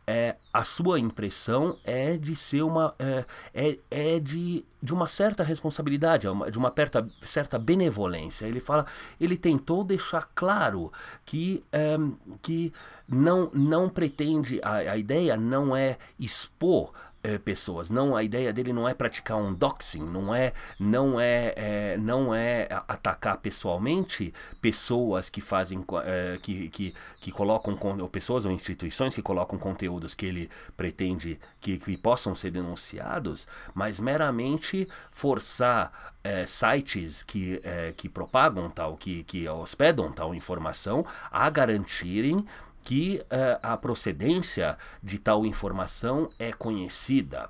[0.07, 5.43] é, a sua impressão é de ser uma é, é, é de, de uma certa
[5.43, 8.45] responsabilidade, é de uma certa, certa benevolência.
[8.45, 8.85] Ele fala,
[9.19, 10.91] ele tentou deixar claro
[11.25, 11.97] que, é,
[12.41, 12.71] que
[13.09, 16.93] não, não pretende, a, a ideia não é expor
[17.25, 17.89] é, pessoas.
[17.89, 22.35] Não, a ideia dele não é praticar um doxing, não é, não é, é não
[22.35, 29.15] é atacar pessoalmente pessoas que fazem, é, que, que, que colocam ou pessoas ou instituições
[29.15, 36.45] que colocam conteúdos que ele pretende que, que possam ser denunciados, mas meramente forçar é,
[36.45, 37.59] sites que,
[37.97, 42.45] que propagam tal, que, que hospedam tal informação a garantirem
[42.85, 47.49] que uh, a procedência de tal informação é conhecida.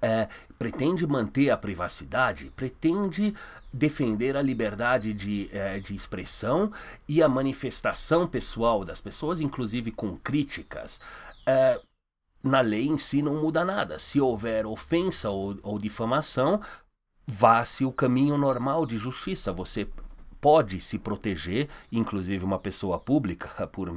[0.00, 3.34] É, pretende manter a privacidade, pretende
[3.72, 6.72] defender a liberdade de, é, de expressão
[7.08, 11.00] e a manifestação pessoal das pessoas, inclusive com críticas.
[11.44, 11.80] É,
[12.42, 13.98] na lei em si não muda nada.
[13.98, 16.60] Se houver ofensa ou, ou difamação,
[17.26, 19.52] vá-se o caminho normal de justiça.
[19.52, 19.88] Você
[20.40, 23.92] pode se proteger, inclusive uma pessoa pública, por,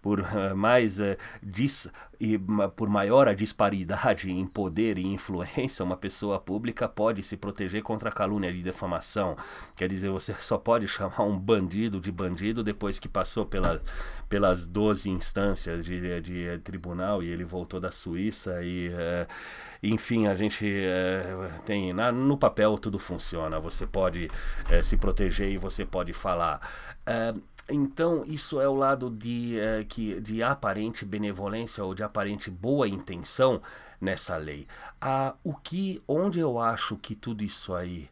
[0.00, 2.38] por eh, mais uh, dis, e
[2.76, 8.08] por maior a disparidade em poder e influência, uma pessoa pública pode se proteger contra
[8.08, 9.36] a calúnia de defamação.
[9.76, 13.82] Quer dizer, você só pode chamar um bandido de bandido depois que passou pela,
[14.28, 18.88] pelas 12 instâncias de, de, de tribunal e ele voltou da Suíça e.
[18.88, 21.92] Uh, enfim, a gente é, tem.
[21.92, 23.60] Na, no papel tudo funciona.
[23.60, 24.30] Você pode
[24.70, 26.60] é, se proteger e você pode falar.
[27.06, 27.34] É,
[27.68, 29.56] então, isso é o lado de,
[29.88, 33.62] que, de aparente benevolência ou de aparente boa intenção
[34.00, 34.66] nessa lei.
[35.00, 38.10] Ah, o que, onde eu acho que tudo isso aí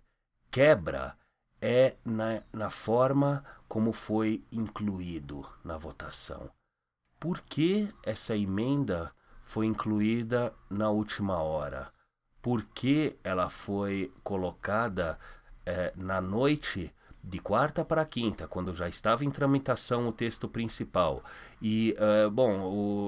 [0.51, 1.15] quebra
[1.61, 6.51] é na, na forma como foi incluído na votação.
[7.21, 9.13] Por que essa emenda
[9.53, 11.93] foi incluída na última hora.
[12.41, 15.19] Por que ela foi colocada
[15.67, 16.91] é, na noite
[17.25, 21.23] de quarta para quinta, quando já estava em tramitação o texto principal,
[21.61, 22.61] e, uh, bom,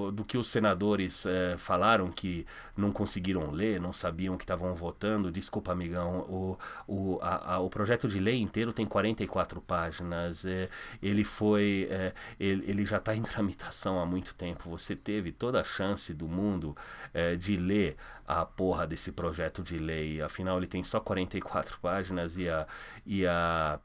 [0.07, 2.45] o, do que os senadores uh, falaram que
[2.77, 7.69] não conseguiram ler, não sabiam que estavam votando, desculpa, amigão, o, o, a, a, o
[7.69, 10.69] projeto de lei inteiro tem 44 páginas, é,
[11.03, 15.59] ele foi, é, ele, ele, já está em tramitação há muito tempo, você teve toda
[15.59, 16.75] a chance do mundo
[17.13, 22.37] é, de ler a porra desse projeto de lei, afinal ele tem só 44 páginas
[22.37, 22.65] e a,
[23.05, 23.79] e a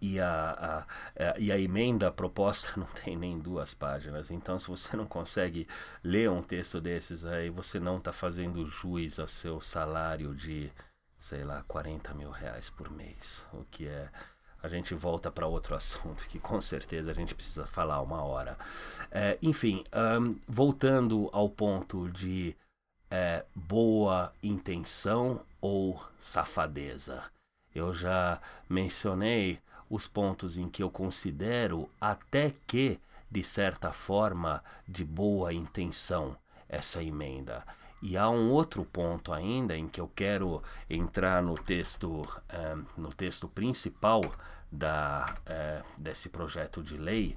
[0.00, 4.30] e a, a, e a emenda proposta não tem nem duas páginas.
[4.30, 5.66] Então, se você não consegue
[6.02, 10.70] ler um texto desses aí, você não está fazendo juiz ao seu salário de,
[11.18, 13.46] sei lá, 40 mil reais por mês.
[13.52, 14.08] O que é.
[14.62, 18.58] A gente volta para outro assunto que com certeza a gente precisa falar uma hora.
[19.10, 19.82] É, enfim,
[20.20, 22.54] um, voltando ao ponto de
[23.10, 27.24] é, boa intenção ou safadeza.
[27.74, 35.04] Eu já mencionei os pontos em que eu considero até que, de certa forma, de
[35.04, 36.36] boa intenção
[36.68, 37.66] essa emenda.
[38.00, 43.12] E há um outro ponto ainda em que eu quero entrar no texto, eh, no
[43.12, 44.22] texto principal
[44.72, 47.36] da, eh, desse projeto de lei,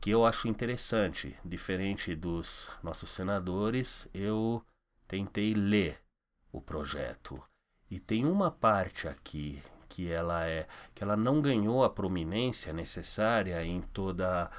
[0.00, 1.34] que eu acho interessante.
[1.44, 4.62] Diferente dos nossos senadores, eu
[5.08, 5.98] tentei ler
[6.52, 7.42] o projeto.
[7.90, 13.64] E tem uma parte aqui que ela é que ela não ganhou a prominência necessária
[13.64, 14.50] em toda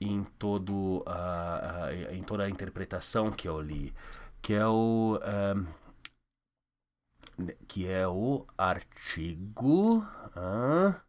[0.00, 3.94] em todo a, a em toda a interpretação que eu li
[4.40, 5.66] que é o um,
[7.66, 10.04] que é o artigo
[10.36, 11.00] ah,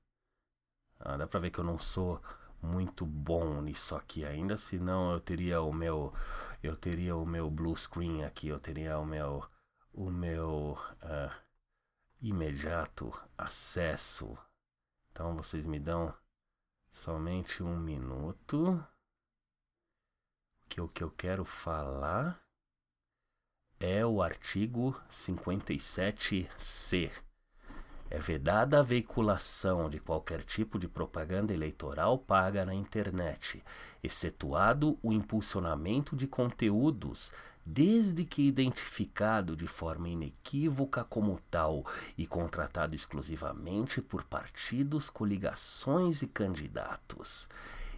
[1.18, 2.22] dá para ver que eu não sou
[2.62, 6.14] muito bom nisso aqui ainda senão eu teria o meu
[6.62, 9.44] eu teria o meu blue screen aqui eu teria o meu
[9.94, 11.43] o meu uh,
[12.24, 14.36] imediato acesso.
[15.12, 16.16] Então vocês me dão
[16.90, 18.82] somente um minuto.
[20.70, 22.42] Que o que eu quero falar
[23.80, 27.12] é o artigo 57C.
[28.14, 33.64] É vedada a veiculação de qualquer tipo de propaganda eleitoral paga na internet,
[34.04, 37.32] excetuado o impulsionamento de conteúdos
[37.66, 46.28] desde que identificado de forma inequívoca como tal e contratado exclusivamente por partidos, coligações e
[46.28, 47.50] candidatos.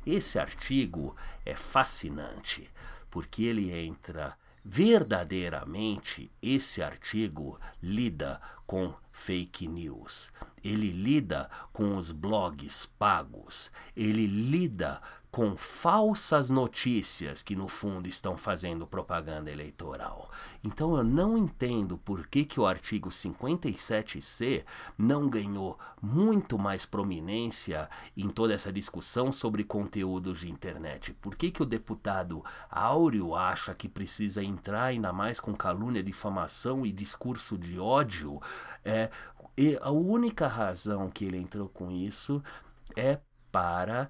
[0.08, 1.14] Esse artigo
[1.46, 2.72] é fascinante
[3.12, 10.30] porque ele entra verdadeiramente esse artigo lida com fake news.
[10.62, 13.72] Ele lida com os blogs pagos.
[13.96, 15.02] Ele lida
[15.36, 20.32] com falsas notícias que no fundo estão fazendo propaganda eleitoral.
[20.64, 24.64] Então eu não entendo por que, que o artigo 57C
[24.98, 31.12] não ganhou muito mais prominência em toda essa discussão sobre conteúdos de internet.
[31.16, 36.86] Por que, que o deputado Áureo acha que precisa entrar ainda mais com calúnia, difamação
[36.86, 38.42] e discurso de ódio?
[38.86, 39.05] É,
[39.58, 42.44] e a única razão que ele entrou com isso
[42.96, 43.20] é
[43.52, 44.10] para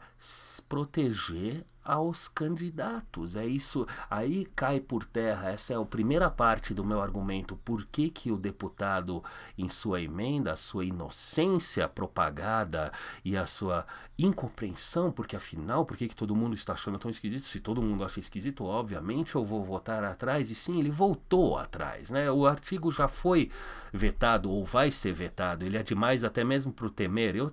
[0.67, 3.35] proteger aos candidatos.
[3.35, 3.87] É isso.
[4.09, 5.51] Aí cai por terra.
[5.51, 7.55] Essa é a primeira parte do meu argumento.
[7.57, 9.23] Por que, que o deputado,
[9.57, 12.91] em sua emenda, a sua inocência propagada
[13.23, 13.85] e a sua
[14.17, 17.45] incompreensão, porque afinal, por que, que todo mundo está achando tão esquisito?
[17.45, 20.49] Se todo mundo acha esquisito, obviamente eu vou votar atrás.
[20.49, 22.09] E sim, ele voltou atrás.
[22.09, 22.31] Né?
[22.31, 23.51] O artigo já foi
[23.93, 25.65] vetado ou vai ser vetado.
[25.65, 27.35] Ele é demais até mesmo para o Temer.
[27.35, 27.51] Eu,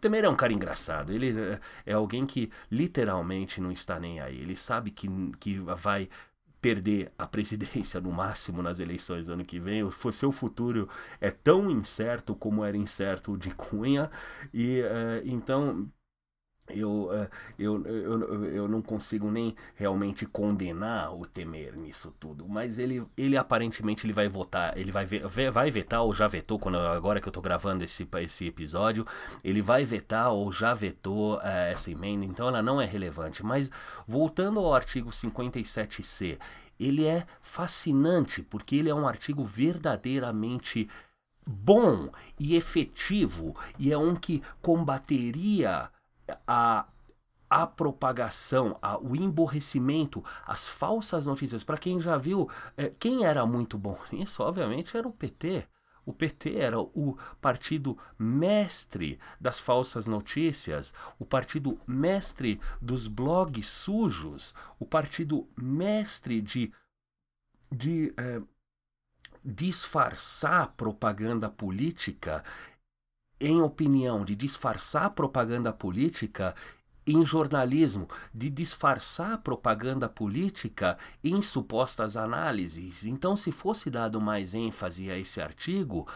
[0.00, 1.12] o Temer é um cara engraçado.
[1.12, 4.40] Ele é, é alguém que literalmente não está nem aí.
[4.40, 5.06] Ele sabe que,
[5.38, 6.08] que vai
[6.60, 9.84] perder a presidência no máximo nas eleições do ano que vem.
[9.84, 10.88] O seu futuro
[11.20, 14.10] é tão incerto como era incerto o de Cunha.
[14.54, 15.86] E uh, então
[16.74, 17.28] eu, eh,
[17.58, 23.36] eu, eu, eu não consigo nem realmente condenar o Temer nisso tudo, mas ele, ele
[23.36, 27.30] aparentemente ele vai votar, ele vai, vai vetar ou já vetou, quando, agora que eu
[27.30, 29.06] estou gravando esse, esse episódio,
[29.42, 33.44] ele vai vetar ou já vetou uh, essa emenda, então ela não é relevante.
[33.44, 33.70] Mas
[34.06, 36.38] voltando ao artigo 57C,
[36.78, 40.88] ele é fascinante porque ele é um artigo verdadeiramente
[41.46, 45.90] bom e efetivo e é um que combateria
[46.46, 46.86] a
[47.50, 51.64] a propagação, a, o emborrecimento, as falsas notícias.
[51.64, 55.66] Para quem já viu, é, quem era muito bom nisso, obviamente, era o PT.
[56.06, 64.54] O PT era o partido mestre das falsas notícias, o partido mestre dos blogs sujos,
[64.78, 66.72] o partido mestre de,
[67.70, 68.40] de é,
[69.44, 72.42] disfarçar propaganda política
[73.40, 76.54] em opinião, de disfarçar propaganda política
[77.06, 83.04] em jornalismo, de disfarçar propaganda política em supostas análises.
[83.04, 86.06] Então, se fosse dado mais ênfase a esse artigo,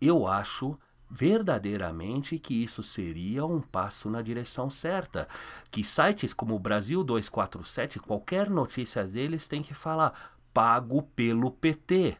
[0.00, 0.78] eu acho
[1.10, 5.26] verdadeiramente que isso seria um passo na direção certa.
[5.70, 12.16] Que sites como Brasil 247, qualquer notícia deles tem que falar pago pelo PT.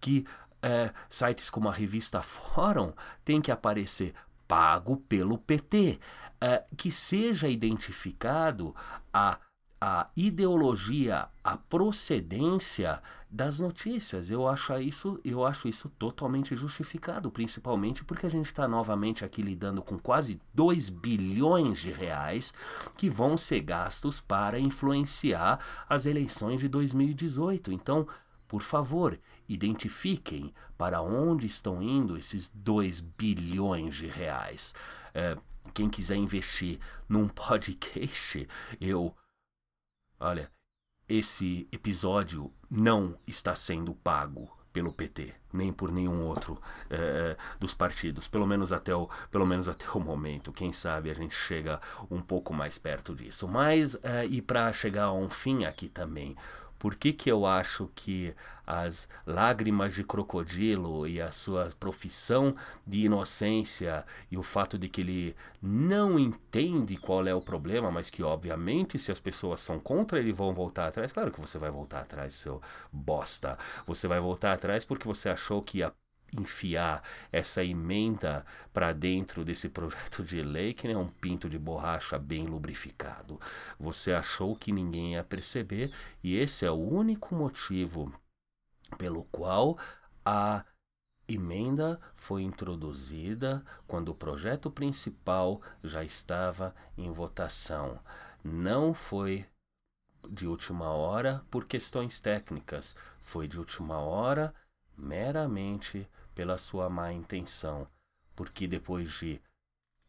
[0.00, 0.26] Que
[0.62, 2.92] é, sites como a revista Fórum
[3.24, 4.14] tem que aparecer
[4.46, 5.98] pago pelo PT.
[6.40, 8.72] É, que seja identificado
[9.12, 9.38] a
[9.80, 13.00] a ideologia, a procedência
[13.30, 14.28] das notícias.
[14.28, 19.40] Eu acho isso, eu acho isso totalmente justificado, principalmente porque a gente está novamente aqui
[19.40, 22.52] lidando com quase 2 bilhões de reais
[22.96, 27.70] que vão ser gastos para influenciar as eleições de 2018.
[27.70, 28.06] Então,
[28.48, 29.18] por favor,
[29.48, 34.74] identifiquem para onde estão indo esses 2 bilhões de reais.
[35.14, 35.36] É,
[35.72, 36.78] quem quiser investir
[37.08, 38.46] num podcast,
[38.80, 39.14] eu
[40.20, 40.50] Olha,
[41.08, 48.26] esse episódio não está sendo pago pelo PT, nem por nenhum outro é, dos partidos,
[48.26, 50.52] pelo menos até o, pelo menos até o momento.
[50.52, 51.80] Quem sabe a gente chega
[52.10, 53.46] um pouco mais perto disso.
[53.46, 56.36] Mas é, e para chegar a um fim aqui também,
[56.78, 58.34] por que, que eu acho que
[58.66, 62.54] as lágrimas de crocodilo e a sua profissão
[62.86, 68.10] de inocência e o fato de que ele não entende qual é o problema, mas
[68.10, 71.70] que obviamente se as pessoas são contra ele vão voltar atrás, claro que você vai
[71.70, 72.60] voltar atrás, seu
[72.92, 73.58] bosta.
[73.86, 75.92] Você vai voltar atrás porque você achou que ia
[76.36, 77.02] enfiar
[77.32, 82.46] essa emenda para dentro desse projeto de lei que nem um pinto de borracha bem
[82.46, 83.40] lubrificado.
[83.78, 88.12] Você achou que ninguém ia perceber e esse é o único motivo
[88.96, 89.78] pelo qual
[90.24, 90.64] a
[91.28, 98.00] emenda foi introduzida quando o projeto principal já estava em votação.
[98.42, 99.44] Não foi
[100.28, 104.54] de última hora por questões técnicas, foi de última hora
[104.96, 106.08] meramente
[106.38, 107.84] pela sua má intenção,
[108.36, 109.42] porque depois de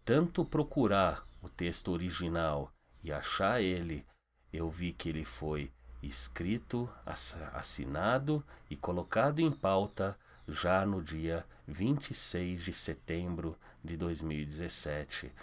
[0.05, 2.71] tanto procurar o texto original
[3.03, 4.05] e achar ele,
[4.53, 5.71] eu vi que ele foi
[6.03, 6.87] escrito,
[7.51, 10.15] assinado e colocado em pauta
[10.47, 15.33] já no dia 26 de setembro de 2017,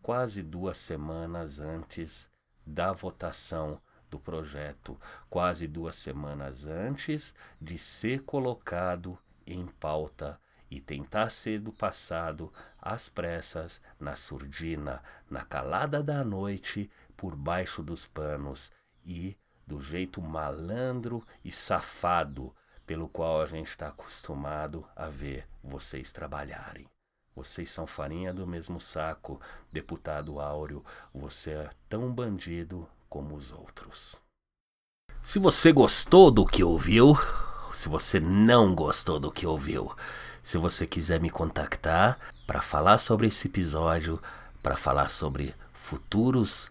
[0.00, 2.30] quase duas semanas antes
[2.64, 4.96] da votação do projeto,
[5.28, 9.18] quase duas semanas antes de ser colocado
[9.52, 10.40] em pauta
[10.70, 17.82] e tentar ser do passado às pressas, na surdina, na calada da noite, por baixo
[17.82, 18.70] dos panos
[19.04, 19.36] e
[19.66, 22.54] do jeito malandro e safado
[22.86, 26.86] pelo qual a gente está acostumado a ver vocês trabalharem.
[27.36, 29.40] Vocês são farinha do mesmo saco,
[29.70, 30.82] deputado Áureo.
[31.14, 34.20] Você é tão bandido como os outros.
[35.22, 37.14] Se você gostou do que ouviu,
[37.74, 39.92] se você não gostou do que ouviu.
[40.42, 44.20] Se você quiser me contactar para falar sobre esse episódio,
[44.62, 46.70] para falar sobre futuros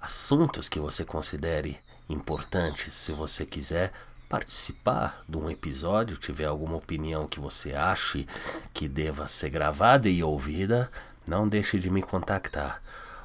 [0.00, 1.78] assuntos que você considere
[2.08, 3.92] importantes, se você quiser
[4.28, 8.26] participar de um episódio, tiver alguma opinião que você ache
[8.72, 10.90] que deva ser gravada e ouvida,
[11.26, 12.82] não deixe de me contactar.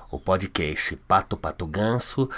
[0.10, 2.30] O podcast Pato Pato Ganso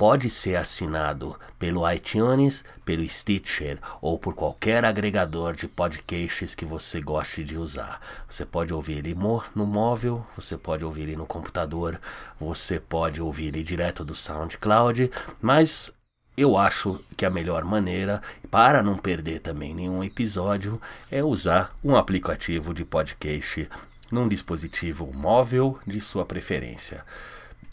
[0.00, 7.02] pode ser assinado pelo iTunes, pelo Stitcher ou por qualquer agregador de podcasts que você
[7.02, 8.00] goste de usar.
[8.26, 9.14] Você pode ouvir ele
[9.54, 12.00] no móvel, você pode ouvir ele no computador,
[12.40, 15.92] você pode ouvir ele direto do SoundCloud, mas
[16.34, 20.80] eu acho que a melhor maneira, para não perder também nenhum episódio,
[21.10, 23.68] é usar um aplicativo de podcast
[24.10, 27.04] num dispositivo móvel de sua preferência.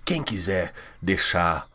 [0.03, 1.69] Quem quiser deixar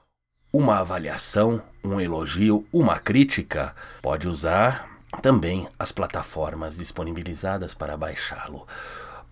[0.53, 4.88] uma avaliação, um elogio, uma crítica, pode usar
[5.20, 8.66] também as plataformas disponibilizadas para baixá-lo.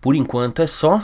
[0.00, 1.02] Por enquanto é só.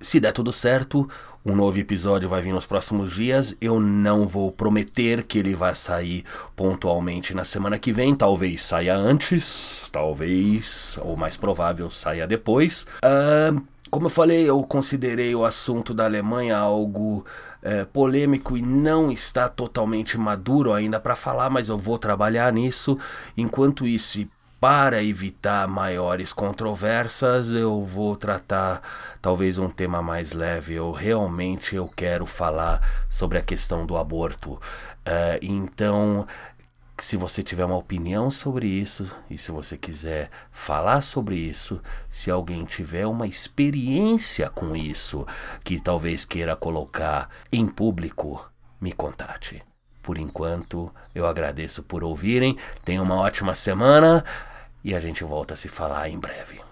[0.00, 1.08] Se der tudo certo,
[1.44, 3.56] um novo episódio vai vir nos próximos dias.
[3.60, 6.24] Eu não vou prometer que ele vai sair
[6.54, 8.14] pontualmente na semana que vem.
[8.14, 12.86] Talvez saia antes, talvez, ou mais provável, saia depois.
[13.04, 13.60] Uh,
[13.90, 17.24] como eu falei, eu considerei o assunto da Alemanha algo
[17.62, 22.98] é, polêmico e não está totalmente maduro ainda para falar, mas eu vou trabalhar nisso.
[23.36, 24.26] Enquanto isso,
[24.60, 28.82] para evitar maiores controvérsias, eu vou tratar
[29.22, 30.74] talvez um tema mais leve.
[30.74, 34.60] Eu realmente eu quero falar sobre a questão do aborto.
[35.04, 36.26] É, então
[37.04, 42.30] se você tiver uma opinião sobre isso e se você quiser falar sobre isso, se
[42.30, 45.26] alguém tiver uma experiência com isso
[45.62, 49.62] que talvez queira colocar em público, me contate.
[50.02, 52.56] Por enquanto, eu agradeço por ouvirem.
[52.84, 54.24] Tenha uma ótima semana
[54.82, 56.67] e a gente volta a se falar em breve.